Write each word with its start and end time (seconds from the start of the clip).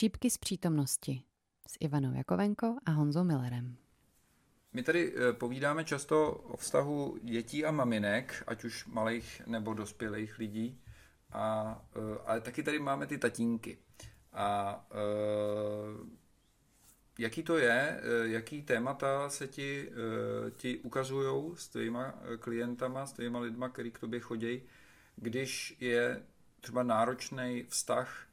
Střípky 0.00 0.30
z 0.30 0.38
přítomnosti 0.38 1.22
s 1.66 1.76
Ivanou 1.80 2.14
Jakovenko 2.14 2.76
a 2.86 2.90
Honzou 2.90 3.24
Millerem. 3.24 3.76
My 4.72 4.82
tady 4.82 5.14
eh, 5.16 5.32
povídáme 5.32 5.84
často 5.84 6.32
o 6.32 6.56
vztahu 6.56 7.18
dětí 7.22 7.64
a 7.64 7.70
maminek, 7.70 8.44
ať 8.46 8.64
už 8.64 8.86
malých 8.86 9.42
nebo 9.46 9.74
dospělých 9.74 10.38
lidí, 10.38 10.80
a, 11.32 11.82
eh, 11.96 12.18
ale 12.26 12.40
taky 12.40 12.62
tady 12.62 12.78
máme 12.78 13.06
ty 13.06 13.18
tatínky. 13.18 13.78
A 14.32 14.86
eh, 14.90 16.08
jaký 17.18 17.42
to 17.42 17.58
je, 17.58 18.00
jaký 18.22 18.62
témata 18.62 19.30
se 19.30 19.48
ti, 19.48 19.90
ti 20.56 20.78
ukazují 20.78 21.56
s 21.56 21.68
tvýma 21.68 22.14
klientama, 22.38 23.06
s 23.06 23.12
tvýma 23.12 23.40
lidma, 23.40 23.68
který 23.68 23.90
k 23.90 23.98
tobě 23.98 24.20
chodí, 24.20 24.62
když 25.16 25.76
je 25.80 26.22
třeba 26.60 26.82
náročný 26.82 27.66
vztah 27.68 28.29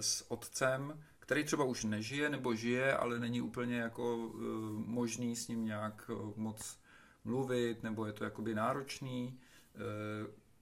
s 0.00 0.30
otcem, 0.30 1.04
který 1.18 1.44
třeba 1.44 1.64
už 1.64 1.84
nežije 1.84 2.30
nebo 2.30 2.54
žije, 2.54 2.96
ale 2.96 3.18
není 3.18 3.40
úplně 3.40 3.76
jako 3.76 4.16
uh, 4.16 4.40
možný 4.86 5.36
s 5.36 5.48
ním 5.48 5.64
nějak 5.64 6.10
uh, 6.14 6.32
moc 6.36 6.78
mluvit, 7.24 7.82
nebo 7.82 8.06
je 8.06 8.12
to 8.12 8.24
jakoby 8.24 8.54
náročný. 8.54 9.40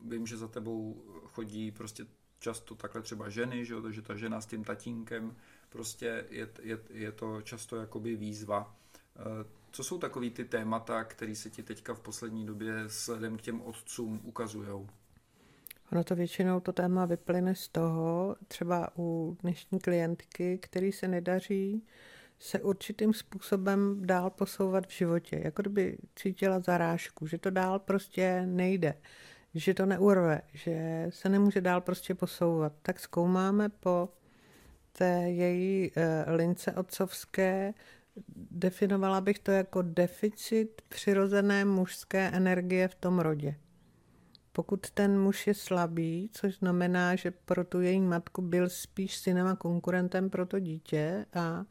Vím, 0.00 0.26
že 0.26 0.36
za 0.36 0.48
tebou 0.48 1.04
chodí 1.26 1.70
prostě 1.70 2.06
často 2.38 2.74
takhle 2.74 3.02
třeba 3.02 3.28
ženy, 3.28 3.64
že, 3.64 3.74
že 3.90 4.02
ta 4.02 4.16
žena 4.16 4.40
s 4.40 4.46
tím 4.46 4.64
tatínkem, 4.64 5.36
prostě 5.68 6.26
je, 6.30 6.48
je, 6.62 6.78
je 6.90 7.12
to 7.12 7.42
často 7.42 7.76
jakoby 7.76 8.16
výzva. 8.16 8.76
Co 9.70 9.84
jsou 9.84 9.98
takový 9.98 10.30
ty 10.30 10.44
témata, 10.44 11.04
které 11.04 11.34
se 11.34 11.50
ti 11.50 11.62
teďka 11.62 11.94
v 11.94 12.00
poslední 12.00 12.46
době 12.46 12.84
sledem 12.86 13.38
k 13.38 13.42
těm 13.42 13.62
otcům 13.62 14.20
ukazujou? 14.24 14.88
Ono 15.92 16.04
to 16.04 16.16
většinou 16.16 16.60
to 16.60 16.72
téma 16.72 17.06
vyplyne 17.06 17.54
z 17.54 17.68
toho, 17.68 18.36
třeba 18.48 18.88
u 18.98 19.36
dnešní 19.42 19.78
klientky, 19.78 20.58
který 20.58 20.92
se 20.92 21.08
nedaří 21.08 21.86
se 22.38 22.60
určitým 22.60 23.14
způsobem 23.14 24.06
dál 24.06 24.30
posouvat 24.30 24.86
v 24.86 24.92
životě. 24.92 25.40
Jako 25.44 25.62
kdyby 25.62 25.98
cítila 26.16 26.60
zarážku, 26.60 27.26
že 27.26 27.38
to 27.38 27.50
dál 27.50 27.78
prostě 27.78 28.42
nejde, 28.46 28.94
že 29.54 29.74
to 29.74 29.86
neurve, 29.86 30.40
že 30.52 31.06
se 31.10 31.28
nemůže 31.28 31.60
dál 31.60 31.80
prostě 31.80 32.14
posouvat. 32.14 32.72
Tak 32.82 33.00
zkoumáme 33.00 33.68
po 33.68 34.08
té 34.92 35.30
její 35.30 35.90
uh, 35.90 36.34
lince 36.34 36.72
otcovské, 36.72 37.74
definovala 38.50 39.20
bych 39.20 39.38
to 39.38 39.50
jako 39.50 39.82
deficit 39.82 40.82
přirozené 40.88 41.64
mužské 41.64 42.28
energie 42.28 42.88
v 42.88 42.94
tom 42.94 43.18
rodě. 43.18 43.54
Pokud 44.52 44.90
ten 44.90 45.20
muž 45.20 45.46
je 45.46 45.54
slabý, 45.54 46.30
což 46.32 46.58
znamená, 46.58 47.16
že 47.16 47.30
pro 47.30 47.64
tu 47.64 47.80
její 47.80 48.00
matku 48.00 48.42
byl 48.42 48.68
spíš 48.68 49.16
synem 49.16 49.46
a 49.46 49.56
konkurentem 49.56 50.30
pro 50.30 50.46
to 50.46 50.58
dítě 50.58 51.26
a 51.34 51.64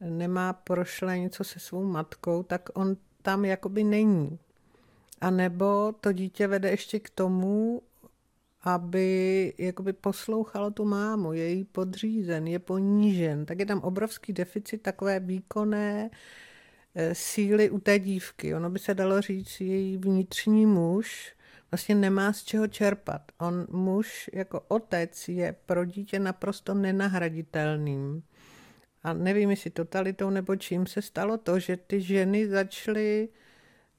nemá 0.00 0.52
prošle 0.52 1.18
něco 1.18 1.44
se 1.44 1.58
svou 1.58 1.84
matkou, 1.84 2.42
tak 2.42 2.68
on 2.74 2.96
tam 3.22 3.44
jakoby 3.44 3.84
není. 3.84 4.38
A 5.20 5.30
nebo 5.30 5.94
to 6.00 6.12
dítě 6.12 6.46
vede 6.46 6.70
ještě 6.70 7.00
k 7.00 7.10
tomu, 7.10 7.82
aby 8.62 9.54
jakoby 9.58 9.92
poslouchalo 9.92 10.70
tu 10.70 10.84
mámu, 10.84 11.32
je 11.32 11.48
jí 11.48 11.64
podřízen, 11.64 12.46
je 12.46 12.58
ponížen, 12.58 13.46
tak 13.46 13.58
je 13.58 13.66
tam 13.66 13.80
obrovský 13.80 14.32
deficit 14.32 14.82
takové 14.82 15.20
výkonné 15.20 16.10
eh, 16.94 17.14
síly 17.14 17.70
u 17.70 17.78
té 17.78 17.98
dívky. 17.98 18.54
Ono 18.54 18.70
by 18.70 18.78
se 18.78 18.94
dalo 18.94 19.20
říct, 19.20 19.60
její 19.60 19.96
vnitřní 19.96 20.66
muž 20.66 21.34
vlastně 21.70 21.94
nemá 21.94 22.32
z 22.32 22.42
čeho 22.42 22.68
čerpat. 22.68 23.22
On 23.38 23.66
muž 23.70 24.30
jako 24.32 24.60
otec 24.68 25.28
je 25.28 25.56
pro 25.66 25.84
dítě 25.84 26.18
naprosto 26.18 26.74
nenahraditelným. 26.74 28.22
A 29.02 29.12
nevím, 29.12 29.50
jestli 29.50 29.70
totalitou 29.70 30.30
nebo 30.30 30.56
čím 30.56 30.86
se 30.86 31.02
stalo 31.02 31.38
to, 31.38 31.58
že 31.58 31.76
ty 31.76 32.00
ženy 32.00 32.48
začaly 32.48 33.28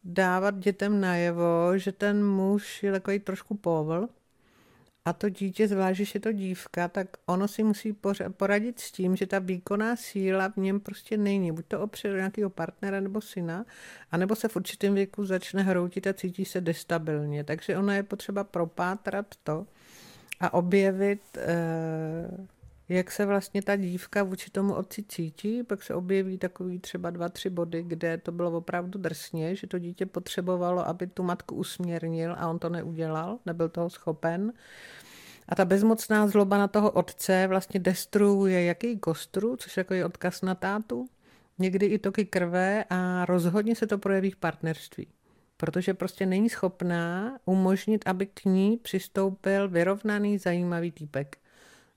dávat 0.03 0.59
dětem 0.59 1.01
najevo, 1.01 1.77
že 1.77 1.91
ten 1.91 2.25
muž 2.25 2.83
je 2.83 2.91
takový 2.91 3.19
trošku 3.19 3.55
povl 3.55 4.09
a 5.05 5.13
to 5.13 5.29
dítě, 5.29 5.67
zvlášť, 5.67 5.97
že 5.97 6.11
je 6.13 6.19
to 6.19 6.31
dívka, 6.31 6.87
tak 6.87 7.07
ono 7.25 7.47
si 7.47 7.63
musí 7.63 7.95
poradit 8.37 8.79
s 8.79 8.91
tím, 8.91 9.15
že 9.15 9.27
ta 9.27 9.39
výkonná 9.39 9.95
síla 9.95 10.47
v 10.47 10.57
něm 10.57 10.79
prostě 10.79 11.17
není. 11.17 11.51
Buď 11.51 11.65
to 11.67 11.81
opře 11.81 12.09
do 12.09 12.15
nějakého 12.15 12.49
partnera 12.49 12.99
nebo 12.99 13.21
syna, 13.21 13.65
anebo 14.11 14.35
se 14.35 14.47
v 14.47 14.55
určitém 14.55 14.93
věku 14.93 15.25
začne 15.25 15.63
hroutit 15.63 16.07
a 16.07 16.13
cítí 16.13 16.45
se 16.45 16.61
destabilně. 16.61 17.43
Takže 17.43 17.77
ono 17.77 17.91
je 17.91 18.03
potřeba 18.03 18.43
propátrat 18.43 19.25
to 19.43 19.67
a 20.39 20.53
objevit, 20.53 21.21
eh, 21.37 22.58
jak 22.89 23.11
se 23.11 23.25
vlastně 23.25 23.61
ta 23.61 23.75
dívka 23.75 24.23
vůči 24.23 24.51
tomu 24.51 24.73
otci 24.73 25.03
cítí, 25.03 25.63
pak 25.63 25.83
se 25.83 25.95
objeví 25.95 26.37
takový 26.37 26.79
třeba 26.79 27.09
dva, 27.09 27.29
tři 27.29 27.49
body, 27.49 27.83
kde 27.83 28.17
to 28.17 28.31
bylo 28.31 28.57
opravdu 28.57 28.99
drsně, 28.99 29.55
že 29.55 29.67
to 29.67 29.79
dítě 29.79 30.05
potřebovalo, 30.05 30.87
aby 30.87 31.07
tu 31.07 31.23
matku 31.23 31.55
usměrnil 31.55 32.35
a 32.37 32.47
on 32.47 32.59
to 32.59 32.69
neudělal, 32.69 33.39
nebyl 33.45 33.69
toho 33.69 33.89
schopen. 33.89 34.53
A 35.47 35.55
ta 35.55 35.65
bezmocná 35.65 36.27
zloba 36.27 36.57
na 36.57 36.67
toho 36.67 36.91
otce 36.91 37.47
vlastně 37.47 37.79
destruuje 37.79 38.63
jaký 38.63 38.99
kostru, 38.99 39.55
což 39.55 39.77
jako 39.77 39.93
je 39.93 40.05
odkaz 40.05 40.41
na 40.41 40.55
tátu, 40.55 41.09
někdy 41.59 41.85
i 41.85 41.99
toky 41.99 42.25
krve 42.25 42.85
a 42.89 43.25
rozhodně 43.25 43.75
se 43.75 43.87
to 43.87 43.97
projeví 43.97 44.31
v 44.31 44.35
partnerství. 44.35 45.07
Protože 45.57 45.93
prostě 45.93 46.25
není 46.25 46.49
schopná 46.49 47.37
umožnit, 47.45 48.03
aby 48.05 48.25
k 48.25 48.45
ní 48.45 48.77
přistoupil 48.77 49.69
vyrovnaný, 49.69 50.37
zajímavý 50.37 50.91
týpek. 50.91 51.37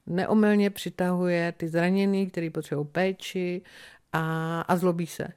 Neomylně 0.07 0.71
přitahuje 0.71 1.53
ty 1.53 1.69
zraněný, 1.69 2.31
který 2.31 2.51
potřebují 2.51 2.87
péči 2.93 3.63
a, 4.13 4.61
a 4.61 4.77
zlobí 4.77 5.07
se. 5.07 5.29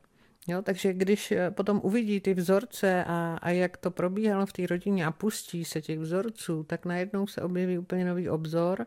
Jo, 0.48 0.62
takže 0.62 0.94
když 0.94 1.32
eh, 1.32 1.52
potom 1.52 1.82
uvidí 1.84 2.20
ty 2.20 2.34
vzorce 2.34 3.04
a, 3.08 3.38
a 3.42 3.50
jak 3.50 3.78
to 3.78 3.92
probíhalo 3.92 4.46
v 4.46 4.54
té 4.54 4.68
rodině 4.68 5.06
a 5.06 5.12
pustí 5.12 5.66
se 5.66 5.82
těch 5.82 6.00
vzorců, 6.00 6.64
tak 6.64 6.86
najednou 6.86 7.28
se 7.28 7.42
objeví 7.42 7.78
úplně 7.78 8.06
nový 8.06 8.30
obzor 8.30 8.86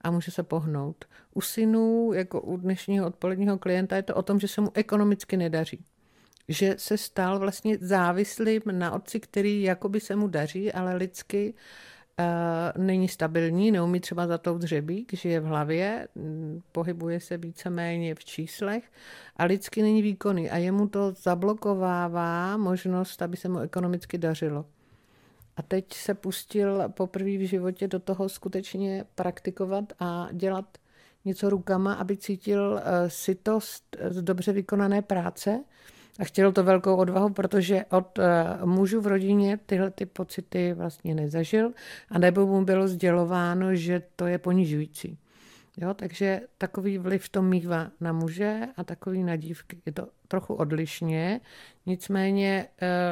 a 0.00 0.10
může 0.10 0.30
se 0.30 0.42
pohnout. 0.42 1.04
U 1.34 1.40
synů, 1.40 2.12
jako 2.12 2.40
u 2.40 2.56
dnešního 2.56 3.06
odpoledního 3.06 3.58
klienta, 3.58 3.96
je 3.96 4.02
to 4.02 4.14
o 4.14 4.22
tom, 4.22 4.40
že 4.40 4.48
se 4.48 4.60
mu 4.60 4.70
ekonomicky 4.74 5.36
nedaří. 5.36 5.84
Že 6.48 6.74
se 6.78 6.98
stal 6.98 7.38
vlastně 7.38 7.78
závislým 7.80 8.62
na 8.70 8.92
otci, 8.92 9.20
který 9.20 9.62
jakoby 9.62 10.00
se 10.00 10.16
mu 10.16 10.28
daří, 10.28 10.72
ale 10.72 10.96
lidsky 10.96 11.54
uh, 11.54 11.60
není 12.78 13.08
stabilní, 13.08 13.70
neumí 13.70 14.00
třeba 14.00 14.26
za 14.26 14.38
tou 14.38 14.58
dřebík, 14.58 15.14
žije 15.14 15.40
v 15.40 15.44
hlavě, 15.44 16.08
mm, 16.14 16.60
pohybuje 16.72 17.20
se 17.20 17.36
víceméně 17.36 18.14
v 18.14 18.24
číslech 18.24 18.84
a 19.36 19.44
lidsky 19.44 19.82
není 19.82 20.02
výkonný 20.02 20.50
a 20.50 20.56
jemu 20.56 20.88
to 20.88 21.12
zablokovává 21.12 22.56
možnost, 22.56 23.22
aby 23.22 23.36
se 23.36 23.48
mu 23.48 23.58
ekonomicky 23.58 24.18
dařilo. 24.18 24.66
A 25.56 25.62
teď 25.62 25.92
se 25.92 26.14
pustil 26.14 26.82
poprvé 26.88 27.30
v 27.30 27.48
životě 27.48 27.88
do 27.88 27.98
toho 27.98 28.28
skutečně 28.28 29.04
praktikovat 29.14 29.92
a 30.00 30.28
dělat 30.32 30.78
něco 31.24 31.50
rukama, 31.50 31.94
aby 31.94 32.16
cítil 32.16 32.72
uh, 32.72 32.80
sytost 33.08 33.96
z 34.08 34.22
dobře 34.22 34.52
vykonané 34.52 35.02
práce, 35.02 35.64
a 36.18 36.24
chtělo 36.24 36.52
to 36.52 36.64
velkou 36.64 36.96
odvahu, 36.96 37.30
protože 37.30 37.84
od 37.90 38.18
uh, 38.18 38.24
mužů 38.68 39.00
v 39.00 39.06
rodině 39.06 39.58
tyhle 39.66 39.90
ty 39.90 40.06
pocity 40.06 40.72
vlastně 40.72 41.14
nezažil 41.14 41.72
a 42.10 42.18
nebo 42.18 42.46
mu 42.46 42.64
bylo 42.64 42.88
sdělováno, 42.88 43.74
že 43.74 44.02
to 44.16 44.26
je 44.26 44.38
ponižující. 44.38 45.18
Jo, 45.76 45.94
takže 45.94 46.40
takový 46.58 46.98
vliv 46.98 47.28
to 47.28 47.42
mývá 47.42 47.90
na 48.00 48.12
muže 48.12 48.60
a 48.76 48.84
takový 48.84 49.22
na 49.22 49.36
dívky. 49.36 49.78
Je 49.86 49.92
to 49.92 50.08
trochu 50.28 50.54
odlišně, 50.54 51.40
nicméně 51.86 52.66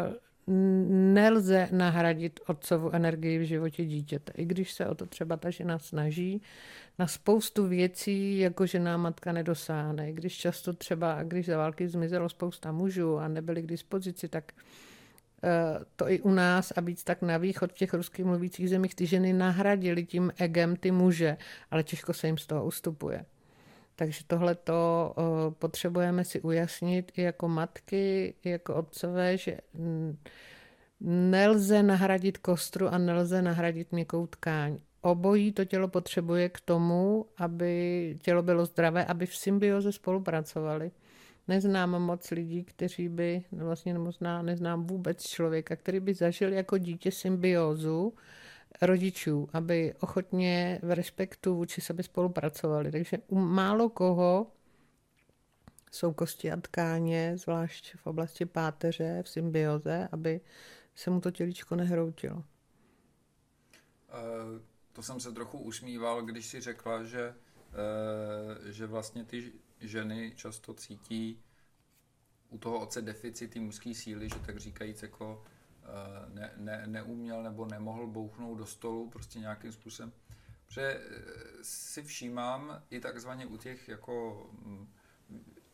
uh, 0.07 0.15
nelze 0.47 1.69
nahradit 1.71 2.41
otcovu 2.47 2.95
energii 2.95 3.39
v 3.39 3.43
životě 3.43 3.85
dítěte. 3.85 4.33
I 4.37 4.45
když 4.45 4.73
se 4.73 4.87
o 4.87 4.95
to 4.95 5.07
třeba 5.07 5.37
ta 5.37 5.51
žena 5.51 5.79
snaží, 5.79 6.43
na 6.99 7.07
spoustu 7.07 7.67
věcí 7.67 8.39
jako 8.39 8.67
žena 8.67 8.97
matka 8.97 9.33
nedosáhne. 9.33 10.11
I 10.11 10.13
když 10.13 10.37
často 10.37 10.73
třeba, 10.73 11.23
když 11.23 11.47
za 11.47 11.57
války 11.57 11.89
zmizelo 11.89 12.29
spousta 12.29 12.73
mužů 12.73 13.19
a 13.19 13.29
nebyli 13.29 13.63
k 13.63 13.67
dispozici, 13.67 14.29
tak 14.29 14.53
eh, 15.45 15.85
to 15.97 16.11
i 16.11 16.21
u 16.21 16.31
nás 16.31 16.73
a 16.77 16.81
víc 16.81 17.05
tak 17.05 17.23
na 17.23 17.37
východ 17.37 17.73
v 17.73 17.77
těch 17.77 17.95
ruských 17.95 18.25
mluvících 18.25 18.71
zemích 18.71 18.95
ty 18.95 19.07
ženy 19.07 19.33
nahradili 19.33 20.05
tím 20.05 20.33
egem 20.37 20.77
ty 20.77 20.91
muže, 20.91 21.37
ale 21.71 21.83
těžko 21.83 22.13
se 22.13 22.27
jim 22.27 22.39
z 22.39 22.47
toho 22.47 22.65
ustupuje. 22.65 23.25
Takže 23.97 24.21
tohle 24.27 24.55
to 24.55 25.15
potřebujeme 25.59 26.25
si 26.25 26.41
ujasnit 26.41 27.13
i 27.17 27.23
jako 27.23 27.49
matky, 27.49 28.35
i 28.45 28.51
jako 28.51 28.75
otcové, 28.75 29.39
že 29.39 29.59
nelze 31.01 31.83
nahradit 31.83 32.39
kostru 32.39 32.89
a 32.89 32.99
nelze 32.99 33.43
nahradit 33.43 33.93
měkkou 33.93 34.27
tkáň. 34.27 34.79
Obojí 35.01 35.53
to 35.53 35.65
tělo 35.65 35.89
potřebuje 35.89 36.49
k 36.49 36.61
tomu, 36.61 37.27
aby 37.37 38.17
tělo 38.23 38.43
bylo 38.43 38.67
zdravé, 38.67 39.05
aby 39.05 39.27
v 39.27 39.37
symbioze 39.37 39.93
spolupracovali. 39.93 40.91
Neznám 41.49 41.91
moc 41.91 42.31
lidí, 42.31 42.65
kteří 42.65 43.09
by, 43.09 43.43
no 43.53 43.65
vlastně 43.65 43.99
možná 43.99 44.43
neznám 44.43 44.87
vůbec 44.87 45.27
člověka, 45.27 45.77
který 45.77 46.01
by 46.01 46.15
zažil 46.15 46.53
jako 46.53 46.79
dítě 46.79 47.11
symbiózu, 47.11 48.15
rodičů, 48.83 49.49
aby 49.53 49.95
ochotně 50.01 50.81
v 50.83 50.95
respektu 50.95 51.55
vůči 51.55 51.81
sebe 51.81 52.03
spolupracovali. 52.03 52.93
Takže 52.93 53.19
u 53.29 53.39
málo 53.39 53.89
koho 53.89 54.53
jsou 55.93 56.13
kosti 56.13 56.53
a 56.53 56.57
tkáně, 56.57 57.37
zvlášť 57.37 57.97
v 57.97 58.07
oblasti 58.07 58.47
páteře, 58.47 59.23
v 59.23 59.29
symbioze, 59.29 60.09
aby 60.13 60.41
se 60.95 61.11
mu 61.11 61.21
to 61.21 61.31
tělíčko 61.31 61.77
nehroutilo. 61.77 62.45
Eh, 64.09 64.61
to 64.93 65.03
jsem 65.03 65.21
se 65.21 65.33
trochu 65.33 65.59
usmíval, 65.59 66.23
když 66.23 66.47
si 66.47 66.61
řekla, 66.61 67.05
že, 67.05 67.35
eh, 67.73 68.73
že 68.73 68.87
vlastně 68.87 69.25
ty 69.25 69.53
ženy 69.81 70.33
často 70.37 70.75
cítí 70.75 71.43
u 72.51 72.59
toho 72.59 72.81
otce 72.81 73.03
deficity 73.03 73.61
mužské 73.61 73.95
síly, 73.95 74.29
že 74.29 74.39
tak 74.47 74.59
říkajíc 74.59 75.03
jako 75.03 75.45
ne, 76.35 76.53
ne, 76.57 76.83
neuměl 76.87 77.43
nebo 77.43 77.67
nemohl 77.67 78.07
bouchnout 78.07 78.59
do 78.59 78.67
stolu 78.67 79.11
prostě 79.11 79.39
nějakým 79.39 79.73
způsobem. 79.73 80.13
Protože 80.67 81.01
si 81.63 82.03
všímám 82.03 82.83
i 82.91 83.01
takzvaně 83.01 83.47
u 83.47 83.57
těch 83.57 83.89
jako 83.89 84.47
mm, 84.53 84.89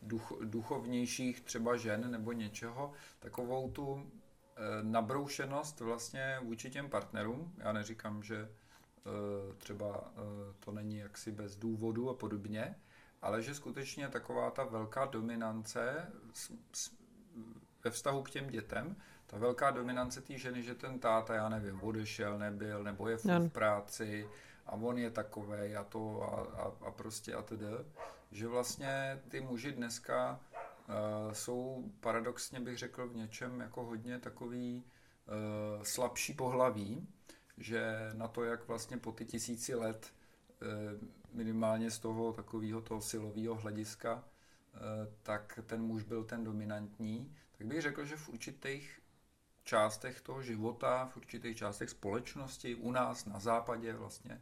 duch, 0.02 0.32
duchovnějších 0.44 1.40
třeba 1.40 1.76
žen 1.76 2.10
nebo 2.10 2.32
něčeho, 2.32 2.92
takovou 3.20 3.70
tu 3.70 4.10
Eh, 4.60 4.82
nabroušenost 4.82 5.80
vlastně 5.80 6.38
vůči 6.42 6.70
těm 6.70 6.90
partnerům. 6.90 7.52
Já 7.58 7.72
neříkám, 7.72 8.22
že 8.22 8.36
eh, 8.40 9.54
třeba 9.58 10.12
eh, 10.16 10.20
to 10.60 10.72
není 10.72 10.96
jaksi 10.96 11.32
bez 11.32 11.56
důvodu 11.56 12.10
a 12.10 12.14
podobně, 12.14 12.74
ale 13.22 13.42
že 13.42 13.54
skutečně 13.54 14.08
taková 14.08 14.50
ta 14.50 14.64
velká 14.64 15.04
dominance 15.04 16.12
ve 17.84 17.90
vztahu 17.90 18.22
k 18.22 18.30
těm 18.30 18.50
dětem, 18.50 18.96
ta 19.30 19.38
velká 19.38 19.70
dominance 19.70 20.20
té 20.20 20.38
ženy, 20.38 20.62
že 20.62 20.74
ten 20.74 20.98
táta, 20.98 21.34
já 21.34 21.48
nevím, 21.48 21.80
odešel, 21.82 22.38
nebyl, 22.38 22.84
nebo 22.84 23.08
je 23.08 23.16
v, 23.16 23.24
v 23.24 23.48
práci 23.48 24.28
a 24.66 24.72
on 24.72 24.98
je 24.98 25.10
takový 25.10 25.76
a 25.76 25.84
to 25.84 26.22
a, 26.22 26.62
a, 26.62 26.86
a 26.86 26.90
prostě 26.90 27.34
a 27.34 27.42
tedy, 27.42 27.66
že 28.32 28.48
vlastně 28.48 29.20
ty 29.28 29.40
muži 29.40 29.72
dneska 29.72 30.40
Eh, 30.90 31.34
jsou 31.34 31.90
paradoxně 32.00 32.60
bych 32.60 32.78
řekl 32.78 33.08
v 33.08 33.16
něčem 33.16 33.60
jako 33.60 33.84
hodně 33.84 34.18
takový 34.18 34.84
uh, 34.84 35.82
slabší 35.82 36.34
pohlaví, 36.34 37.08
že 37.58 38.10
na 38.12 38.28
to, 38.28 38.44
jak 38.44 38.68
vlastně 38.68 38.96
po 38.98 39.12
ty 39.12 39.24
tisíci 39.24 39.74
let 39.74 40.12
uh, 40.62 41.08
minimálně 41.32 41.90
z 41.90 41.98
toho 41.98 42.32
takového 42.32 42.80
toho 42.80 43.00
silového 43.00 43.54
hlediska, 43.54 44.14
uh, 44.14 44.80
tak 45.22 45.58
ten 45.66 45.82
muž 45.82 46.02
byl 46.02 46.24
ten 46.24 46.44
dominantní, 46.44 47.36
tak 47.58 47.66
bych 47.66 47.82
řekl, 47.82 48.04
že 48.04 48.16
v 48.16 48.28
určitých 48.28 48.99
částech 49.70 50.20
toho 50.20 50.42
života, 50.42 51.06
v 51.06 51.16
určitých 51.16 51.56
částech 51.56 51.90
společnosti, 51.90 52.74
u 52.74 52.90
nás 52.90 53.24
na 53.24 53.38
západě 53.38 53.92
vlastně, 53.92 54.40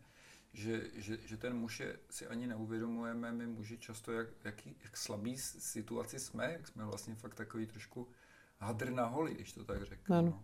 že, 0.53 0.83
že, 0.95 1.19
že 1.27 1.37
ten 1.37 1.57
muž 1.57 1.81
je, 1.81 1.99
si 2.11 2.27
ani 2.27 2.47
neuvědomujeme, 2.47 3.33
my 3.33 3.47
muži 3.47 3.79
často, 3.79 4.13
jak, 4.13 4.29
jak, 4.45 4.67
jak 4.67 4.97
slabý 4.97 5.39
situaci 5.39 6.19
jsme, 6.19 6.53
jak 6.53 6.69
jsme 6.69 6.85
vlastně 6.85 7.15
fakt 7.15 7.35
takový 7.35 7.67
trošku 7.67 8.09
hadr 8.59 8.91
na 8.91 9.07
holi, 9.07 9.35
když 9.35 9.53
to 9.53 9.65
tak 9.65 9.83
řeknu. 9.83 10.17
Ano. 10.17 10.31
No. 10.31 10.43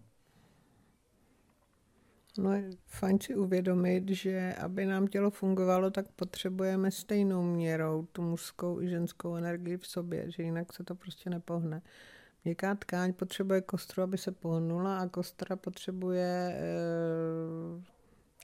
No 2.39 2.53
je 2.53 2.71
fajn 2.87 3.21
si 3.21 3.35
uvědomit, 3.35 4.09
že 4.09 4.55
aby 4.55 4.87
nám 4.87 5.07
tělo 5.07 5.31
fungovalo, 5.31 5.91
tak 5.91 6.13
potřebujeme 6.13 6.91
stejnou 6.91 7.43
měrou 7.43 8.07
tu 8.13 8.23
mužskou 8.23 8.81
i 8.81 8.89
ženskou 8.89 9.37
energii 9.37 9.77
v 9.77 9.87
sobě, 9.87 10.31
že 10.31 10.43
jinak 10.43 10.73
se 10.73 10.85
to 10.85 10.95
prostě 10.95 11.31
nepohne. 11.31 11.83
Měkká 12.44 12.75
tkáň 12.75 13.12
potřebuje 13.12 13.61
kostru, 13.61 14.02
aby 14.02 14.19
se 14.19 14.32
pohnula 14.32 14.99
a 14.99 15.08
kostra 15.08 15.56
potřebuje 15.56 16.56
e, 16.58 16.64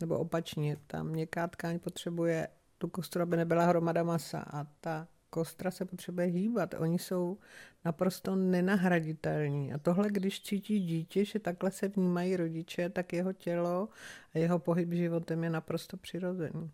nebo 0.00 0.19
opačně, 0.19 0.76
ta 0.87 1.02
měkká 1.02 1.47
tkáň 1.47 1.79
potřebuje 1.79 2.49
tu 2.79 2.88
kostru, 2.88 3.23
aby 3.23 3.37
nebyla 3.37 3.67
hromada 3.67 4.02
masa 4.02 4.41
a 4.41 4.67
ta 4.81 5.08
kostra 5.31 5.70
se 5.70 5.85
potřebuje 5.85 6.26
hýbat. 6.26 6.75
Oni 6.79 6.99
jsou 6.99 7.38
naprosto 7.85 8.37
nenahraditelní. 8.37 9.73
A 9.73 9.79
tohle, 9.79 10.08
když 10.11 10.43
cítí 10.43 10.81
dítě, 10.81 11.25
že 11.25 11.38
takhle 11.38 11.70
se 11.70 11.88
vnímají 11.88 12.37
rodiče, 12.37 12.88
tak 12.88 13.12
jeho 13.12 13.32
tělo 13.32 13.88
a 14.35 14.38
jeho 14.38 14.58
pohyb 14.58 14.93
životem 14.93 15.44
je 15.44 15.50
naprosto 15.50 15.96
přirozený. 15.96 16.70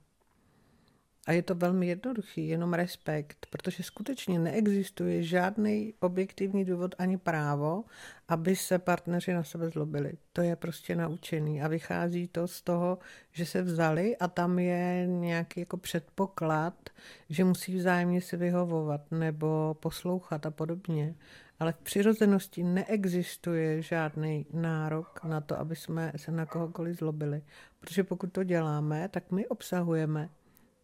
A 1.27 1.33
je 1.33 1.43
to 1.43 1.55
velmi 1.55 1.87
jednoduchý, 1.87 2.49
jenom 2.49 2.75
respekt, 2.75 3.47
protože 3.51 3.83
skutečně 3.83 4.39
neexistuje 4.39 5.23
žádný 5.23 5.95
objektivní 6.01 6.65
důvod 6.65 6.95
ani 6.99 7.19
právo, 7.19 7.85
aby 8.29 8.57
se 8.57 8.79
partneři 8.79 9.33
na 9.33 9.45
sebe 9.45 9.71
zlobili. 9.71 10.13
To 10.33 10.41
je 10.41 10.57
prostě 10.57 10.97
naučený 10.97 11.63
a 11.63 11.69
vychází 11.69 12.29
to 12.29 12.49
z 12.49 12.63
toho, 12.63 12.99
že 13.33 13.47
se 13.47 13.63
vzali 13.63 14.17
a 14.17 14.29
tam 14.29 14.59
je 14.59 15.07
nějaký 15.07 15.61
jako 15.61 15.77
předpoklad, 15.77 16.91
že 17.29 17.45
musí 17.45 17.77
vzájemně 17.77 18.21
se 18.21 18.37
vyhovovat 18.37 19.01
nebo 19.11 19.77
poslouchat 19.81 20.47
a 20.47 20.51
podobně. 20.51 21.15
Ale 21.61 21.73
v 21.73 21.79
přirozenosti 21.79 22.63
neexistuje 22.63 23.83
žádný 23.83 24.47
nárok 24.53 25.21
na 25.25 25.41
to, 25.41 25.59
aby 25.59 25.77
jsme 25.77 26.13
se 26.17 26.33
na 26.33 26.47
kohokoliv 26.47 26.99
zlobili. 26.99 27.43
Protože 27.81 28.05
pokud 28.05 28.33
to 28.33 28.45
děláme, 28.45 29.09
tak 29.09 29.31
my 29.31 29.47
obsahujeme 29.47 30.29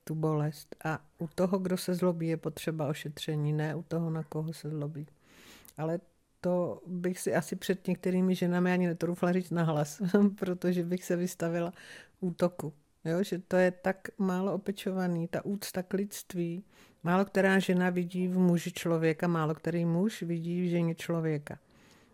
tu 0.04 0.14
bolest. 0.14 0.76
A 0.84 1.00
u 1.18 1.28
toho, 1.34 1.58
kdo 1.58 1.76
se 1.76 1.94
zlobí, 1.94 2.28
je 2.28 2.36
potřeba 2.36 2.88
ošetření, 2.88 3.52
ne 3.52 3.74
u 3.74 3.82
toho, 3.82 4.10
na 4.10 4.22
koho 4.22 4.52
se 4.52 4.70
zlobí. 4.70 5.06
Ale 5.76 6.00
to 6.40 6.82
bych 6.86 7.18
si 7.18 7.34
asi 7.34 7.56
před 7.56 7.86
některými 7.86 8.34
ženami 8.34 8.72
ani 8.72 8.86
netroufla 8.86 9.32
říct 9.32 9.50
nahlas, 9.50 10.02
protože 10.38 10.84
bych 10.84 11.04
se 11.04 11.16
vystavila 11.16 11.72
útoku. 12.20 12.72
Jo, 13.04 13.22
že 13.22 13.38
to 13.38 13.56
je 13.56 13.70
tak 13.70 14.08
málo 14.18 14.54
opečovaný, 14.54 15.28
ta 15.28 15.44
úcta 15.44 15.82
k 15.82 15.92
lidství. 15.92 16.64
Málo 17.02 17.24
která 17.24 17.58
žena 17.58 17.90
vidí 17.90 18.28
v 18.28 18.38
muži 18.38 18.72
člověka, 18.72 19.28
málo 19.28 19.54
který 19.54 19.84
muž 19.84 20.22
vidí 20.22 20.62
v 20.62 20.70
ženě 20.70 20.94
člověka. 20.94 21.58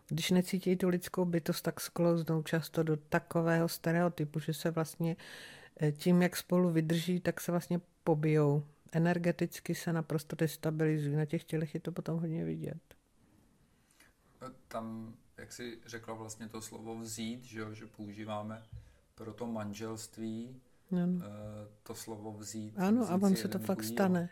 Když 0.09 0.31
necítí 0.31 0.77
tu 0.77 0.89
lidskou 0.89 1.25
bytost, 1.25 1.65
tak 1.65 1.81
sklouznou 1.81 2.43
často 2.43 2.83
do 2.83 2.97
takového 2.97 3.69
stereotypu, 3.69 4.41
že 4.41 4.55
se 4.55 4.71
vlastně 4.71 5.17
Eh, 5.17 5.58
tím, 5.93 6.23
jak 6.23 6.37
spolu 6.37 6.71
vydrží, 6.71 7.21
tak 7.21 7.41
se 7.41 7.53
vlastně 7.53 7.81
pobijou. 8.05 8.65
Energeticky 8.93 9.75
se 9.75 9.93
naprosto 9.93 10.37
destabilizují. 10.37 11.17
Na 11.17 11.25
těch 11.25 11.45
tělech 11.45 11.75
je 11.75 11.81
to 11.81 11.93
potom 11.93 12.21
hodně 12.21 12.45
vidět. 12.45 12.81
Eh, 14.43 14.51
tam, 14.69 15.15
jak 15.37 15.53
si 15.53 15.79
řekla 15.87 16.15
vlastně 16.15 16.49
to 16.49 16.61
slovo 16.61 16.99
vzít, 16.99 17.45
že, 17.45 17.61
jo, 17.61 17.75
že 17.75 17.87
používáme 17.87 18.63
pro 19.15 19.33
to 19.33 19.47
manželství, 19.47 20.61
ano. 20.93 21.21
Eh, 21.23 21.69
to 21.83 21.95
slovo 21.95 22.33
vzít. 22.33 22.79
Ano, 22.79 23.01
vzít 23.01 23.13
a 23.13 23.27
on 23.27 23.37
se 23.37 23.49
to 23.49 23.59
fakt 23.59 23.79
druhý, 23.79 23.93
stane. 23.93 24.31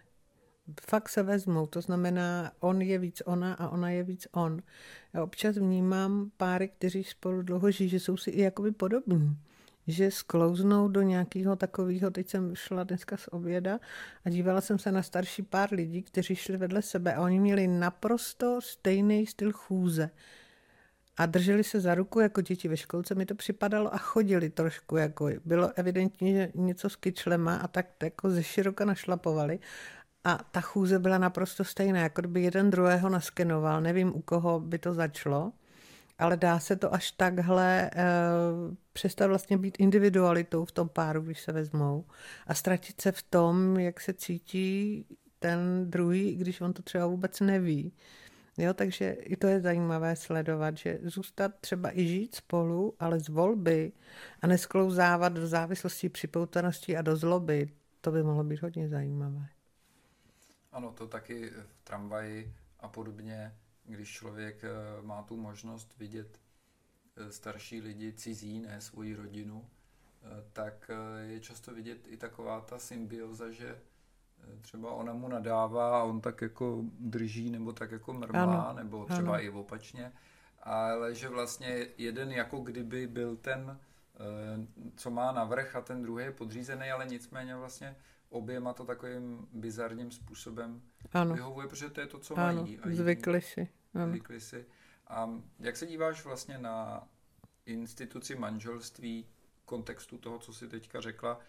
Fakt 0.88 1.08
se 1.08 1.22
vezmou, 1.22 1.66
to 1.66 1.80
znamená, 1.80 2.52
on 2.60 2.82
je 2.82 2.98
víc 2.98 3.22
ona 3.26 3.54
a 3.54 3.68
ona 3.68 3.90
je 3.90 4.02
víc 4.02 4.26
on. 4.32 4.62
Já 5.12 5.22
občas 5.22 5.56
vnímám 5.56 6.30
páry, 6.36 6.68
kteří 6.68 7.04
spolu 7.04 7.42
dlouho 7.42 7.70
žijí, 7.70 7.88
že 7.88 8.00
jsou 8.00 8.16
si 8.16 8.30
i 8.30 8.42
jakoby 8.42 8.72
podobní 8.72 9.38
že 9.86 10.10
sklouznou 10.10 10.88
do 10.88 11.02
nějakého 11.02 11.56
takového, 11.56 12.10
teď 12.10 12.28
jsem 12.28 12.56
šla 12.56 12.84
dneska 12.84 13.16
z 13.16 13.28
oběda 13.30 13.78
a 14.24 14.30
dívala 14.30 14.60
jsem 14.60 14.78
se 14.78 14.92
na 14.92 15.02
starší 15.02 15.42
pár 15.42 15.72
lidí, 15.72 16.02
kteří 16.02 16.36
šli 16.36 16.56
vedle 16.56 16.82
sebe 16.82 17.14
a 17.14 17.22
oni 17.22 17.40
měli 17.40 17.66
naprosto 17.66 18.60
stejný 18.60 19.26
styl 19.26 19.52
chůze. 19.52 20.10
A 21.18 21.26
drželi 21.26 21.64
se 21.64 21.80
za 21.80 21.94
ruku 21.94 22.20
jako 22.20 22.40
děti 22.40 22.68
ve 22.68 22.76
školce, 22.76 23.14
mi 23.14 23.26
to 23.26 23.34
připadalo 23.34 23.94
a 23.94 23.98
chodili 23.98 24.50
trošku, 24.50 24.96
jako 24.96 25.28
bylo 25.44 25.72
evidentní, 25.76 26.32
že 26.32 26.52
něco 26.54 26.90
s 26.90 26.96
kyčlema 26.96 27.56
a 27.56 27.68
tak 27.68 27.86
jako 28.02 28.30
ze 28.30 28.42
široka 28.42 28.84
našlapovali. 28.84 29.58
A 30.24 30.40
ta 30.50 30.60
chůze 30.60 30.98
byla 30.98 31.18
naprosto 31.18 31.64
stejná, 31.64 32.00
jako 32.00 32.20
kdyby 32.20 32.42
jeden 32.42 32.70
druhého 32.70 33.08
naskenoval. 33.08 33.80
Nevím, 33.80 34.16
u 34.16 34.22
koho 34.22 34.60
by 34.60 34.78
to 34.78 34.94
začalo 34.94 35.52
ale 36.18 36.36
dá 36.36 36.58
se 36.58 36.76
to 36.76 36.94
až 36.94 37.10
takhle 37.10 37.90
uh, 37.94 38.74
přestat 38.92 39.26
vlastně 39.26 39.58
být 39.58 39.76
individualitou 39.78 40.64
v 40.64 40.72
tom 40.72 40.88
páru, 40.88 41.20
když 41.20 41.40
se 41.40 41.52
vezmou 41.52 42.04
a 42.46 42.54
ztratit 42.54 43.00
se 43.00 43.12
v 43.12 43.22
tom, 43.22 43.78
jak 43.78 44.00
se 44.00 44.14
cítí 44.14 45.06
ten 45.38 45.90
druhý, 45.90 46.36
když 46.36 46.60
on 46.60 46.72
to 46.72 46.82
třeba 46.82 47.06
vůbec 47.06 47.40
neví. 47.40 47.92
Jo, 48.58 48.74
takže 48.74 49.10
i 49.10 49.36
to 49.36 49.46
je 49.46 49.60
zajímavé 49.60 50.16
sledovat, 50.16 50.76
že 50.76 50.98
zůstat 51.02 51.52
třeba 51.60 51.98
i 51.98 52.06
žít 52.06 52.34
spolu, 52.34 52.94
ale 52.98 53.20
z 53.20 53.28
volby 53.28 53.92
a 54.42 54.46
nesklouzávat 54.46 55.32
do 55.32 55.46
závislosti, 55.46 56.08
připoutanosti 56.08 56.96
a 56.96 57.02
do 57.02 57.16
zloby, 57.16 57.68
to 58.00 58.10
by 58.10 58.22
mohlo 58.22 58.44
být 58.44 58.62
hodně 58.62 58.88
zajímavé. 58.88 59.46
Ano, 60.72 60.92
to 60.92 61.06
taky 61.06 61.50
v 61.50 61.84
tramvaji 61.84 62.54
a 62.80 62.88
podobně 62.88 63.52
když 63.86 64.12
člověk 64.12 64.64
eh, 64.64 65.02
má 65.02 65.22
tu 65.22 65.36
možnost 65.36 65.98
vidět 65.98 66.40
eh, 67.16 67.32
starší 67.32 67.80
lidi 67.80 68.12
cizí, 68.12 68.60
ne 68.60 68.80
svoji 68.80 69.14
rodinu, 69.14 69.68
eh, 70.22 70.44
tak 70.52 70.90
je 71.20 71.40
často 71.40 71.74
vidět 71.74 72.08
i 72.08 72.16
taková 72.16 72.60
ta 72.60 72.78
symbioza, 72.78 73.50
že 73.50 73.80
třeba 74.60 74.92
ona 74.92 75.12
mu 75.12 75.28
nadává 75.28 76.00
a 76.00 76.04
on 76.04 76.20
tak 76.20 76.40
jako 76.40 76.82
drží 77.00 77.50
nebo 77.50 77.72
tak 77.72 77.90
jako 77.90 78.12
mrmlá, 78.12 78.62
ano, 78.62 78.78
nebo 78.78 79.04
třeba 79.04 79.34
ano. 79.34 79.44
i 79.44 79.50
opačně, 79.50 80.12
ale 80.62 81.14
že 81.14 81.28
vlastně 81.28 81.86
jeden 81.98 82.32
jako 82.32 82.58
kdyby 82.58 83.06
byl 83.06 83.36
ten 83.36 83.78
co 84.96 85.10
má 85.10 85.32
navrh 85.32 85.76
a 85.76 85.80
ten 85.80 86.02
druhý 86.02 86.24
je 86.24 86.32
podřízený, 86.32 86.90
ale 86.90 87.06
nicméně 87.06 87.56
vlastně 87.56 87.96
oběma 88.36 88.72
to 88.72 88.84
takovým 88.84 89.48
bizarním 89.52 90.10
způsobem 90.10 90.82
ano. 91.12 91.34
vyhovuje, 91.34 91.68
protože 91.68 91.90
to 91.90 92.00
je 92.00 92.06
to, 92.06 92.18
co 92.18 92.38
ano, 92.38 92.62
mají. 92.62 92.78
A 92.78 92.88
zvykli 92.90 93.40
si. 93.40 93.68
Ano. 93.94 94.08
Zvykli 94.08 94.40
si. 94.40 94.66
A 95.06 95.40
jak 95.58 95.76
se 95.76 95.86
díváš 95.86 96.24
vlastně 96.24 96.58
na 96.58 97.08
instituci 97.66 98.34
manželství 98.34 99.26
kontextu 99.64 100.18
toho, 100.18 100.38
co 100.38 100.52
jsi 100.52 100.68
teďka 100.68 101.00
řekla, 101.00 101.40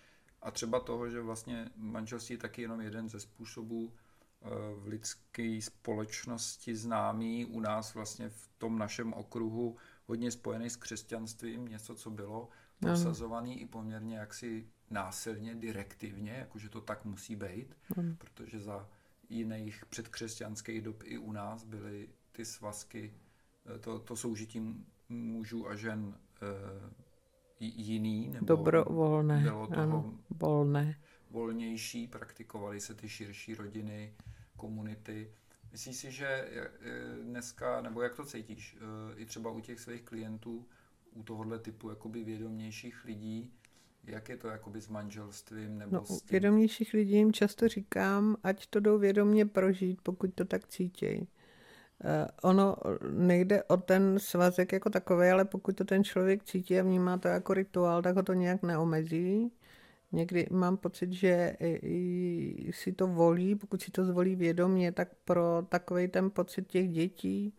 a 0.42 0.52
třeba 0.52 0.80
toho, 0.80 1.10
že 1.10 1.22
vlastně 1.22 1.70
manželství 1.76 2.34
je 2.34 2.40
taky 2.40 2.62
jenom 2.62 2.82
jeden 2.82 3.10
ze 3.10 3.20
způsobů 3.20 3.94
eh, 3.94 4.50
v 4.76 4.88
lidské 4.88 5.60
společnosti 5.62 6.76
známý, 6.76 7.46
u 7.46 7.60
nás 7.60 7.94
vlastně 7.94 8.30
v 8.30 8.50
tom 8.58 8.80
našem 8.80 9.14
okruhu 9.14 9.76
hodně 10.06 10.32
spojený 10.32 10.70
s 10.70 10.76
křesťanstvím, 10.76 11.68
něco, 11.68 11.96
co 11.96 12.10
bylo 12.10 12.50
prosazovaný 12.80 13.62
i 13.62 13.66
poměrně 13.66 14.18
jaksi 14.18 14.68
násilně, 14.90 15.56
direktivně, 15.56 16.32
jakože 16.32 16.70
to 16.70 16.82
tak 16.82 17.06
musí 17.06 17.36
být, 17.36 17.78
mm. 17.98 18.16
protože 18.16 18.60
za 18.60 18.90
jiných 19.30 19.86
předkřesťanských 19.86 20.82
dob 20.82 21.04
i 21.04 21.18
u 21.18 21.32
nás 21.32 21.64
byly 21.64 22.10
ty 22.32 22.46
svazky, 22.46 23.14
eh, 23.76 23.80
to, 23.80 24.00
to 24.00 24.16
soužití 24.16 24.86
mužů 25.10 25.70
a 25.70 25.76
žen 25.76 26.18
e, 26.42 26.48
jiný, 27.60 28.28
nebo 28.28 28.46
Dobrovolné, 28.46 29.42
bylo 29.42 29.68
toho 29.68 29.82
ano, 29.82 30.20
volné. 30.30 31.00
volnější, 31.30 32.08
praktikovaly 32.08 32.82
se 32.82 32.96
ty 32.96 33.10
širší 33.10 33.56
rodiny, 33.56 34.14
komunity. 34.58 35.32
Myslíš 35.72 35.98
si, 35.98 36.12
že 36.12 36.50
dneska, 37.24 37.82
nebo 37.82 38.02
jak 38.02 38.16
to 38.16 38.26
cítíš, 38.26 38.78
i 39.16 39.26
třeba 39.26 39.52
u 39.52 39.60
těch 39.60 39.80
svých 39.80 40.02
klientů, 40.02 40.68
u 41.12 41.24
tohohle 41.24 41.60
typu 41.60 41.90
jakoby 41.90 42.24
vědomějších 42.24 43.06
lidí, 43.06 43.54
jak 44.08 44.30
je 44.30 44.38
to 44.38 44.48
jakoby 44.48 44.82
s 44.82 44.88
manželstvím? 44.88 45.78
Nebo 45.78 45.96
no, 45.96 46.06
s 46.06 46.08
tím? 46.08 46.28
vědomějších 46.32 46.94
lidí 46.94 47.14
jim 47.14 47.34
často 47.34 47.68
říkám, 47.68 48.38
ať 48.44 48.68
to 48.68 48.80
jdou 48.80 48.98
vědomě 48.98 49.46
prožít, 49.46 50.02
pokud 50.04 50.34
to 50.34 50.46
tak 50.46 50.68
cítějí. 50.68 51.20
Uh, 51.20 51.30
ono 52.42 52.76
nejde 53.12 53.64
o 53.64 53.78
ten 53.78 54.20
svazek 54.20 54.72
jako 54.72 54.90
takový, 54.90 55.28
ale 55.28 55.46
pokud 55.46 55.76
to 55.76 55.86
ten 55.86 56.04
člověk 56.04 56.44
cítí 56.44 56.80
a 56.80 56.84
vnímá 56.84 57.18
to 57.18 57.28
jako 57.28 57.54
rituál, 57.54 58.02
tak 58.02 58.16
ho 58.16 58.24
to 58.24 58.34
nějak 58.34 58.64
neomezí. 58.64 59.52
Někdy 60.12 60.48
mám 60.52 60.78
pocit, 60.78 61.14
že 61.14 61.58
i 61.60 62.72
si 62.74 62.92
to 62.92 63.08
volí, 63.08 63.56
pokud 63.56 63.82
si 63.82 63.92
to 63.92 64.06
zvolí 64.06 64.36
vědomě, 64.36 64.92
tak 64.92 65.10
pro 65.26 65.66
takový 65.70 66.08
ten 66.08 66.32
pocit 66.32 66.68
těch 66.68 66.90
dětí, 66.90 67.54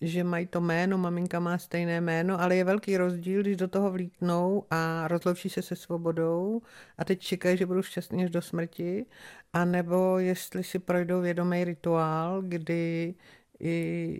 že 0.00 0.24
mají 0.24 0.46
to 0.46 0.60
jméno, 0.60 0.98
maminka 0.98 1.40
má 1.40 1.58
stejné 1.58 2.00
jméno, 2.00 2.40
ale 2.40 2.56
je 2.56 2.64
velký 2.64 2.96
rozdíl, 2.96 3.40
když 3.40 3.56
do 3.56 3.68
toho 3.68 3.90
vlítnou 3.90 4.64
a 4.70 5.08
rozloučí 5.08 5.48
se 5.48 5.62
se 5.62 5.76
svobodou 5.76 6.62
a 6.98 7.04
teď 7.04 7.20
čekají, 7.20 7.56
že 7.56 7.66
budou 7.66 7.82
šťastní 7.82 8.24
až 8.24 8.30
do 8.30 8.42
smrti, 8.42 9.06
anebo 9.52 10.18
jestli 10.18 10.64
si 10.64 10.78
projdou 10.78 11.20
vědomý 11.20 11.64
rituál, 11.64 12.42
kdy 12.42 13.14
i, 13.60 13.70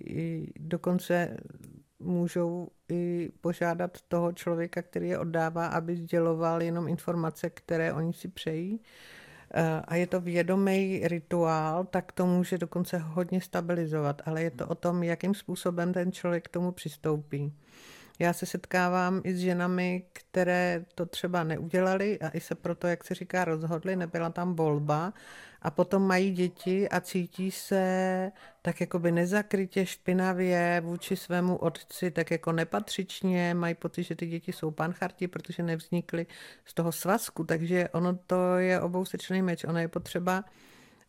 i 0.06 0.52
dokonce 0.58 1.36
můžou 2.00 2.68
i 2.88 3.30
požádat 3.40 3.98
toho 4.08 4.32
člověka, 4.32 4.82
který 4.82 5.08
je 5.08 5.18
oddává, 5.18 5.66
aby 5.66 5.96
sděloval 5.96 6.62
jenom 6.62 6.88
informace, 6.88 7.50
které 7.50 7.92
oni 7.92 8.12
si 8.12 8.28
přejí 8.28 8.80
a 9.84 9.94
je 9.96 10.06
to 10.06 10.20
vědomý 10.20 11.00
rituál, 11.04 11.84
tak 11.84 12.12
to 12.12 12.26
může 12.26 12.58
dokonce 12.58 12.98
hodně 12.98 13.40
stabilizovat, 13.40 14.22
ale 14.26 14.42
je 14.42 14.50
to 14.50 14.66
o 14.66 14.74
tom, 14.74 15.02
jakým 15.02 15.34
způsobem 15.34 15.92
ten 15.92 16.12
člověk 16.12 16.44
k 16.44 16.52
tomu 16.52 16.72
přistoupí. 16.72 17.52
Já 18.20 18.32
se 18.32 18.46
setkávám 18.46 19.20
i 19.24 19.34
s 19.34 19.38
ženami, 19.38 20.02
které 20.12 20.84
to 20.94 21.06
třeba 21.06 21.44
neudělali 21.44 22.18
a 22.20 22.28
i 22.28 22.40
se 22.40 22.54
proto, 22.54 22.86
jak 22.86 23.04
se 23.04 23.14
říká, 23.14 23.44
rozhodli, 23.44 23.96
nebyla 23.96 24.30
tam 24.30 24.54
volba. 24.54 25.12
A 25.62 25.70
potom 25.70 26.02
mají 26.02 26.30
děti 26.30 26.88
a 26.88 27.00
cítí 27.00 27.50
se 27.50 28.32
tak 28.62 28.80
jako 28.80 28.98
by 28.98 29.12
nezakrytě 29.12 29.86
špinavě 29.86 30.80
vůči 30.84 31.16
svému 31.16 31.56
otci, 31.56 32.10
tak 32.10 32.30
jako 32.30 32.52
nepatřičně, 32.52 33.54
mají 33.54 33.74
pocit, 33.74 34.02
že 34.02 34.14
ty 34.14 34.26
děti 34.26 34.52
jsou 34.52 34.70
pancharti, 34.70 35.28
protože 35.28 35.62
nevznikly 35.62 36.26
z 36.64 36.74
toho 36.74 36.92
svazku, 36.92 37.44
takže 37.44 37.88
ono 37.88 38.14
to 38.14 38.56
je 38.56 38.80
obousečný 38.80 39.42
meč, 39.42 39.64
ono 39.64 39.78
je 39.78 39.88
potřeba, 39.88 40.44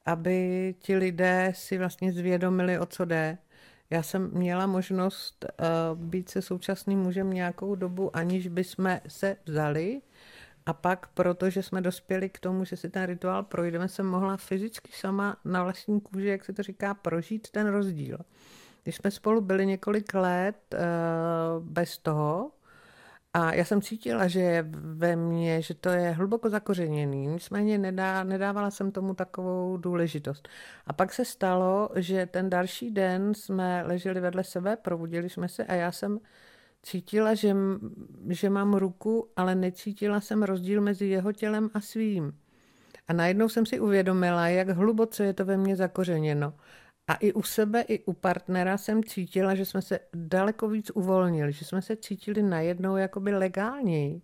aby 0.05 0.75
ti 0.79 0.95
lidé 0.95 1.53
si 1.55 1.77
vlastně 1.77 2.13
zvědomili, 2.13 2.79
o 2.79 2.85
co 2.85 3.05
jde 3.05 3.37
já 3.91 4.03
jsem 4.03 4.31
měla 4.33 4.65
možnost 4.67 5.45
uh, 5.45 5.99
být 5.99 6.29
se 6.29 6.41
současným 6.41 6.99
mužem 6.99 7.33
nějakou 7.33 7.75
dobu, 7.75 8.15
aniž 8.15 8.47
bychom 8.47 8.99
se 9.07 9.37
vzali. 9.45 10.01
A 10.65 10.73
pak, 10.73 11.07
protože 11.07 11.63
jsme 11.63 11.81
dospěli 11.81 12.29
k 12.29 12.39
tomu, 12.39 12.65
že 12.65 12.77
si 12.77 12.89
ten 12.89 13.03
rituál 13.03 13.43
projdeme, 13.43 13.87
jsem 13.87 14.05
mohla 14.05 14.37
fyzicky 14.37 14.91
sama 14.93 15.37
na 15.45 15.63
vlastní 15.63 16.01
kůži, 16.01 16.27
jak 16.27 16.45
se 16.45 16.53
to 16.53 16.63
říká, 16.63 16.93
prožít 16.93 17.49
ten 17.49 17.67
rozdíl. 17.67 18.17
Když 18.83 18.95
jsme 18.95 19.11
spolu 19.11 19.41
byli 19.41 19.65
několik 19.65 20.13
let 20.13 20.73
uh, 20.73 21.65
bez 21.65 21.97
toho, 21.97 22.51
a 23.33 23.53
já 23.53 23.65
jsem 23.65 23.81
cítila, 23.81 24.27
že 24.27 24.39
je 24.39 24.65
ve 24.71 25.15
mně, 25.15 25.61
že 25.61 25.73
to 25.73 25.89
je 25.89 26.11
hluboko 26.11 26.49
zakořeněný, 26.49 27.27
nicméně 27.27 27.77
nedá, 27.77 28.23
nedávala 28.23 28.71
jsem 28.71 28.91
tomu 28.91 29.13
takovou 29.13 29.77
důležitost. 29.77 30.49
A 30.87 30.93
pak 30.93 31.13
se 31.13 31.25
stalo, 31.25 31.89
že 31.95 32.25
ten 32.25 32.49
další 32.49 32.91
den 32.91 33.33
jsme 33.33 33.83
leželi 33.85 34.21
vedle 34.21 34.43
sebe, 34.43 34.75
probudili 34.75 35.29
jsme 35.29 35.49
se 35.49 35.65
a 35.65 35.73
já 35.73 35.91
jsem 35.91 36.19
cítila, 36.83 37.33
že, 37.33 37.55
že 38.29 38.49
mám 38.49 38.73
ruku, 38.73 39.29
ale 39.35 39.55
necítila 39.55 40.21
jsem 40.21 40.43
rozdíl 40.43 40.81
mezi 40.81 41.05
jeho 41.05 41.31
tělem 41.31 41.69
a 41.73 41.81
svým. 41.81 42.37
A 43.07 43.13
najednou 43.13 43.49
jsem 43.49 43.65
si 43.65 43.79
uvědomila, 43.79 44.47
jak 44.47 44.69
hluboce 44.69 45.25
je 45.25 45.33
to 45.33 45.45
ve 45.45 45.57
mně 45.57 45.75
zakořeněno. 45.75 46.53
A 47.11 47.15
i 47.15 47.33
u 47.33 47.43
sebe, 47.43 47.81
i 47.81 48.05
u 48.05 48.13
partnera 48.13 48.77
jsem 48.77 49.03
cítila, 49.03 49.55
že 49.55 49.65
jsme 49.65 49.81
se 49.81 49.99
daleko 50.13 50.69
víc 50.69 50.91
uvolnili, 50.93 51.53
že 51.53 51.65
jsme 51.65 51.81
se 51.81 51.95
cítili 51.95 52.43
najednou 52.43 52.97
jakoby 52.97 53.31
legálněji. 53.31 54.21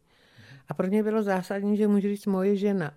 A 0.67 0.74
pro 0.74 0.88
mě 0.88 1.03
bylo 1.03 1.24
zásadní, 1.24 1.77
že 1.77 1.88
může 1.88 2.10
říct 2.10 2.25
moje 2.25 2.56
žena. 2.56 2.94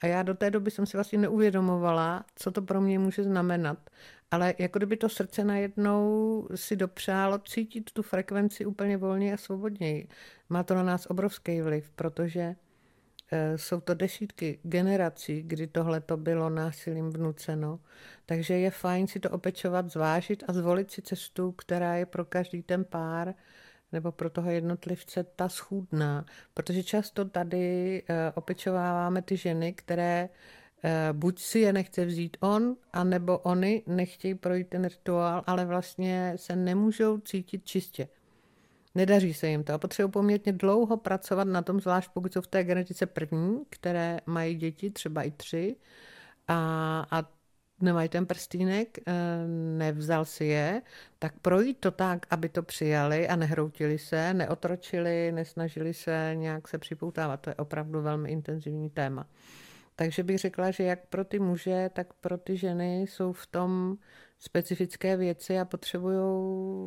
A 0.00 0.06
já 0.06 0.22
do 0.22 0.34
té 0.34 0.50
doby 0.50 0.70
jsem 0.70 0.86
si 0.86 0.96
vlastně 0.96 1.18
neuvědomovala, 1.18 2.24
co 2.36 2.50
to 2.50 2.62
pro 2.62 2.80
mě 2.80 2.98
může 2.98 3.24
znamenat. 3.24 3.90
Ale 4.30 4.54
jako 4.58 4.78
kdyby 4.78 4.96
to 4.96 5.08
srdce 5.08 5.44
najednou 5.44 6.48
si 6.54 6.76
dopřálo 6.76 7.38
cítit 7.38 7.90
tu 7.92 8.02
frekvenci 8.02 8.66
úplně 8.66 8.96
volně 8.96 9.34
a 9.34 9.36
svobodněji. 9.36 10.08
Má 10.48 10.62
to 10.62 10.74
na 10.74 10.82
nás 10.82 11.06
obrovský 11.06 11.60
vliv, 11.60 11.90
protože 11.90 12.56
jsou 13.56 13.80
to 13.80 13.94
desítky 13.94 14.58
generací, 14.62 15.42
kdy 15.42 15.66
tohle 15.66 16.00
to 16.00 16.16
bylo 16.16 16.50
násilím 16.50 17.10
vnuceno. 17.10 17.80
Takže 18.26 18.58
je 18.58 18.70
fajn 18.70 19.06
si 19.06 19.20
to 19.20 19.30
opečovat, 19.30 19.90
zvážit 19.90 20.44
a 20.48 20.52
zvolit 20.52 20.90
si 20.90 21.02
cestu, 21.02 21.52
která 21.52 21.94
je 21.94 22.06
pro 22.06 22.24
každý 22.24 22.62
ten 22.62 22.84
pár 22.84 23.34
nebo 23.92 24.12
pro 24.12 24.30
toho 24.30 24.50
jednotlivce 24.50 25.24
ta 25.24 25.48
schůdná. 25.48 26.24
Protože 26.54 26.82
často 26.82 27.24
tady 27.24 28.02
eh, 28.08 28.32
opečováváme 28.34 29.22
ty 29.22 29.36
ženy, 29.36 29.72
které 29.72 30.28
eh, 30.84 31.08
buď 31.12 31.38
si 31.38 31.58
je 31.58 31.72
nechce 31.72 32.04
vzít 32.04 32.36
on, 32.40 32.76
anebo 32.92 33.38
oni 33.38 33.82
nechtějí 33.86 34.34
projít 34.34 34.68
ten 34.68 34.84
rituál, 34.84 35.44
ale 35.46 35.64
vlastně 35.64 36.32
se 36.36 36.56
nemůžou 36.56 37.18
cítit 37.18 37.64
čistě. 37.64 38.08
Nedaří 38.94 39.34
se 39.34 39.48
jim 39.48 39.64
to 39.64 39.72
a 39.72 39.78
potřebují 39.78 40.12
poměrně 40.12 40.52
dlouho 40.52 40.96
pracovat 40.96 41.44
na 41.44 41.62
tom, 41.62 41.80
zvlášť 41.80 42.10
pokud 42.14 42.32
jsou 42.32 42.40
v 42.40 42.46
té 42.46 42.64
genetice 42.64 43.06
první, 43.06 43.64
které 43.70 44.18
mají 44.26 44.54
děti, 44.54 44.90
třeba 44.90 45.22
i 45.22 45.30
tři, 45.30 45.76
a, 46.48 47.06
a 47.10 47.22
nemají 47.80 48.08
ten 48.08 48.26
prstínek, 48.26 48.98
eh, 48.98 49.12
nevzal 49.78 50.24
si 50.24 50.44
je, 50.44 50.82
tak 51.18 51.34
projít 51.42 51.80
to 51.80 51.90
tak, 51.90 52.26
aby 52.30 52.48
to 52.48 52.62
přijali 52.62 53.28
a 53.28 53.36
nehroutili 53.36 53.98
se, 53.98 54.34
neotročili, 54.34 55.32
nesnažili 55.32 55.94
se 55.94 56.32
nějak 56.34 56.68
se 56.68 56.78
připoutávat. 56.78 57.40
To 57.40 57.50
je 57.50 57.54
opravdu 57.54 58.02
velmi 58.02 58.30
intenzivní 58.30 58.90
téma. 58.90 59.26
Takže 59.96 60.22
bych 60.22 60.38
řekla, 60.38 60.70
že 60.70 60.84
jak 60.84 61.06
pro 61.06 61.24
ty 61.24 61.38
muže, 61.38 61.90
tak 61.92 62.12
pro 62.12 62.38
ty 62.38 62.56
ženy 62.56 63.02
jsou 63.02 63.32
v 63.32 63.46
tom 63.46 63.96
specifické 64.44 65.16
věci 65.16 65.58
a 65.58 65.64
potřebují 65.64 66.18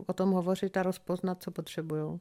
o 0.08 0.14
tom 0.16 0.32
hovořit 0.32 0.78
a 0.78 0.84
rozpoznat, 0.84 1.44
co 1.44 1.52
potřebují. 1.52 2.20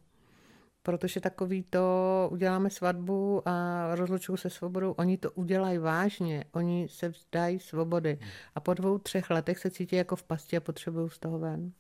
Protože 0.83 1.21
takový 1.21 1.63
to 1.63 2.29
uděláme 2.33 2.71
svatbu 2.71 3.43
a 3.49 3.87
rozlučují 3.95 4.39
se 4.39 4.51
svobodou, 4.51 4.93
oni 4.93 5.19
to 5.19 5.31
udělají 5.31 5.79
vážně, 5.79 6.45
oni 6.53 6.89
se 6.91 7.09
vzdají 7.09 7.61
svobody 7.61 8.19
a 8.55 8.61
po 8.61 8.75
dvou, 8.75 8.99
třech 8.99 9.31
letech 9.31 9.59
se 9.59 9.71
cítí 9.71 9.97
jako 9.97 10.17
v 10.17 10.23
pasti 10.23 10.57
a 10.57 10.61
potřebují 10.61 11.11
z 11.11 11.19
toho 11.19 11.39
ven. 11.39 11.73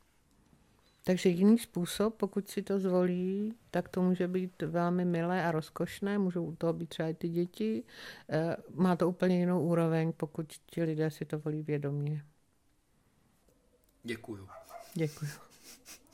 Takže 1.05 1.29
jiný 1.29 1.59
způsob, 1.59 2.15
pokud 2.15 2.49
si 2.49 2.63
to 2.63 2.79
zvolí, 2.79 3.55
tak 3.71 3.89
to 3.89 4.03
může 4.03 4.29
být 4.29 4.63
velmi 4.63 5.05
milé 5.05 5.45
a 5.45 5.53
rozkošné, 5.53 6.19
můžou 6.19 6.45
u 6.45 6.57
toho 6.57 6.73
být 6.73 6.89
třeba 6.89 7.09
i 7.09 7.15
ty 7.15 7.29
děti. 7.29 7.85
Eh, 8.31 8.57
má 8.75 8.97
to 8.97 9.09
úplně 9.09 9.39
jinou 9.39 9.63
úroveň, 9.63 10.13
pokud 10.17 10.47
ti 10.67 10.83
lidé 10.83 11.11
si 11.11 11.25
to 11.25 11.39
volí 11.39 11.63
vědomě. 11.63 12.23
Děkuju. 14.07 14.49
Děkuju. 14.95 15.31